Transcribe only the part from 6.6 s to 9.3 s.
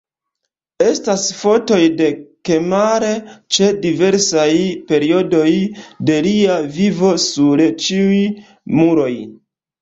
vivo sur ĉiuj muroj.